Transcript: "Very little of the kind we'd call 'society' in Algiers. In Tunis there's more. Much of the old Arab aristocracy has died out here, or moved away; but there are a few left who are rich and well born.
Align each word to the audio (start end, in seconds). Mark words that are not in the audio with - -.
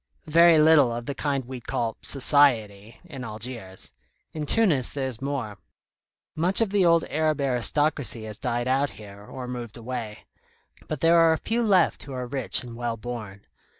"Very 0.25 0.57
little 0.57 0.91
of 0.91 1.05
the 1.05 1.13
kind 1.13 1.45
we'd 1.45 1.67
call 1.67 1.95
'society' 2.01 2.99
in 3.05 3.23
Algiers. 3.23 3.93
In 4.33 4.47
Tunis 4.47 4.89
there's 4.89 5.21
more. 5.21 5.59
Much 6.35 6.59
of 6.59 6.71
the 6.71 6.83
old 6.83 7.03
Arab 7.07 7.39
aristocracy 7.39 8.23
has 8.23 8.39
died 8.39 8.67
out 8.67 8.89
here, 8.97 9.23
or 9.23 9.47
moved 9.47 9.77
away; 9.77 10.25
but 10.87 11.01
there 11.01 11.17
are 11.17 11.33
a 11.33 11.37
few 11.37 11.61
left 11.61 12.01
who 12.01 12.13
are 12.13 12.25
rich 12.25 12.63
and 12.63 12.75
well 12.75 12.97
born. 12.97 13.45